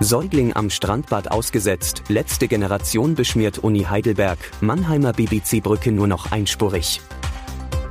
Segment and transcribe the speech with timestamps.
[0.00, 7.00] Säugling am Strandbad ausgesetzt, letzte Generation beschmiert Uni Heidelberg, Mannheimer BBC-Brücke nur noch einspurig.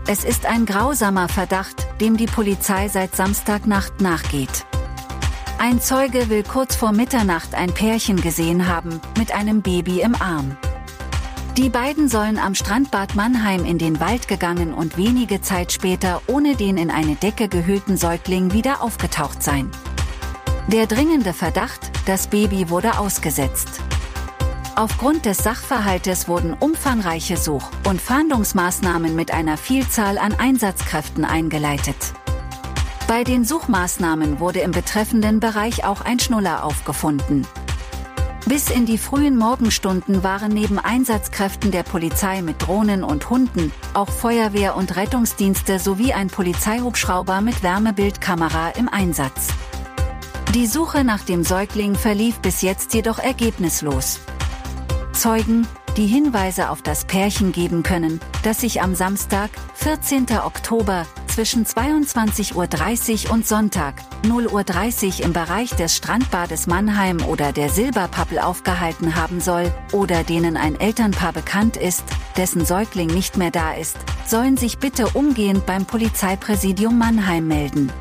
[0.05, 4.65] Es ist ein grausamer Verdacht, dem die Polizei seit Samstagnacht nachgeht.
[5.59, 10.57] Ein Zeuge will kurz vor Mitternacht ein Pärchen gesehen haben, mit einem Baby im Arm.
[11.55, 16.57] Die beiden sollen am Strandbad Mannheim in den Wald gegangen und wenige Zeit später ohne
[16.57, 19.71] den in eine Decke gehüllten Säugling wieder aufgetaucht sein.
[20.67, 23.81] Der dringende Verdacht, das Baby wurde ausgesetzt.
[24.75, 32.13] Aufgrund des Sachverhaltes wurden umfangreiche Such- und Fahndungsmaßnahmen mit einer Vielzahl an Einsatzkräften eingeleitet.
[33.07, 37.45] Bei den Suchmaßnahmen wurde im betreffenden Bereich auch ein Schnuller aufgefunden.
[38.45, 44.09] Bis in die frühen Morgenstunden waren neben Einsatzkräften der Polizei mit Drohnen und Hunden auch
[44.09, 49.47] Feuerwehr und Rettungsdienste sowie ein Polizeihubschrauber mit Wärmebildkamera im Einsatz.
[50.53, 54.19] Die Suche nach dem Säugling verlief bis jetzt jedoch ergebnislos.
[55.11, 60.27] Zeugen, die Hinweise auf das Pärchen geben können, das sich am Samstag, 14.
[60.45, 63.95] Oktober, zwischen 22.30 Uhr und Sonntag,
[64.25, 70.55] 0.30 Uhr im Bereich des Strandbades Mannheim oder der Silberpappel aufgehalten haben soll, oder denen
[70.55, 72.03] ein Elternpaar bekannt ist,
[72.37, 77.91] dessen Säugling nicht mehr da ist, sollen sich bitte umgehend beim Polizeipräsidium Mannheim melden.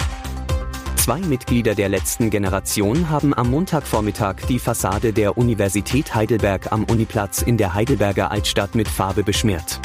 [1.03, 7.43] Zwei Mitglieder der letzten Generation haben am Montagvormittag die Fassade der Universität Heidelberg am Uniplatz
[7.43, 9.81] in der Heidelberger Altstadt mit Farbe beschmiert.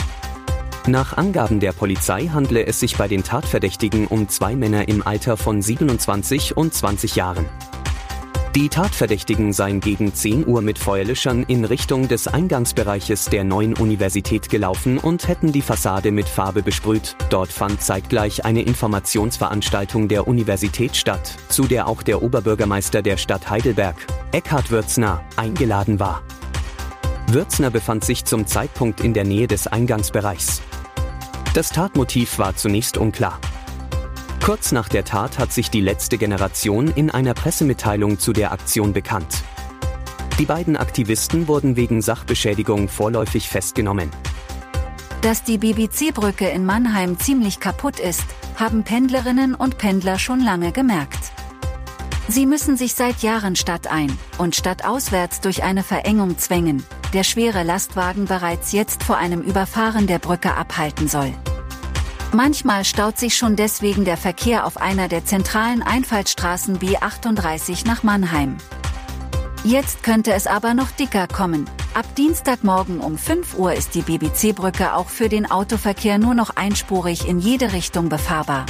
[0.86, 5.38] Nach Angaben der Polizei handle es sich bei den Tatverdächtigen um zwei Männer im Alter
[5.38, 7.48] von 27 und 20 Jahren.
[8.58, 14.50] Die Tatverdächtigen seien gegen 10 Uhr mit Feuerlöschern in Richtung des Eingangsbereiches der neuen Universität
[14.50, 17.16] gelaufen und hätten die Fassade mit Farbe besprüht.
[17.30, 23.48] Dort fand zeitgleich eine Informationsveranstaltung der Universität statt, zu der auch der Oberbürgermeister der Stadt
[23.48, 23.96] Heidelberg,
[24.32, 26.24] Eckhard Würzner, eingeladen war.
[27.28, 30.64] Würzner befand sich zum Zeitpunkt in der Nähe des Eingangsbereichs.
[31.54, 33.40] Das Tatmotiv war zunächst unklar.
[34.48, 38.94] Kurz nach der Tat hat sich die letzte Generation in einer Pressemitteilung zu der Aktion
[38.94, 39.44] bekannt.
[40.40, 44.10] Die beiden Aktivisten wurden wegen Sachbeschädigung vorläufig festgenommen.
[45.20, 48.24] Dass die BBC-Brücke in Mannheim ziemlich kaputt ist,
[48.56, 51.34] haben Pendlerinnen und Pendler schon lange gemerkt.
[52.30, 58.24] Sie müssen sich seit Jahren stadtein und stadtauswärts durch eine Verengung zwängen, der schwere Lastwagen
[58.24, 61.34] bereits jetzt vor einem Überfahren der Brücke abhalten soll.
[62.34, 68.58] Manchmal staut sich schon deswegen der Verkehr auf einer der zentralen Einfallstraßen B38 nach Mannheim.
[69.64, 71.70] Jetzt könnte es aber noch dicker kommen.
[71.94, 77.28] Ab Dienstagmorgen um 5 Uhr ist die BBC-Brücke auch für den Autoverkehr nur noch einspurig
[77.28, 78.66] in jede Richtung befahrbar.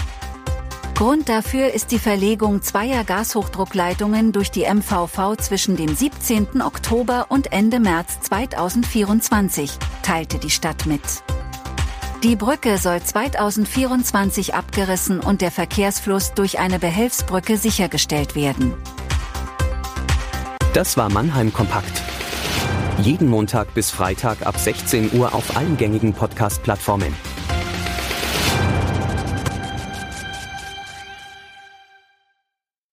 [0.95, 6.61] Grund dafür ist die Verlegung zweier Gashochdruckleitungen durch die MVV zwischen dem 17.
[6.61, 11.01] Oktober und Ende März 2024, teilte die Stadt mit.
[12.23, 18.73] Die Brücke soll 2024 abgerissen und der Verkehrsfluss durch eine Behelfsbrücke sichergestellt werden.
[20.73, 22.01] Das war Mannheim Kompakt.
[22.99, 27.13] Jeden Montag bis Freitag ab 16 Uhr auf allen gängigen Podcast-Plattformen.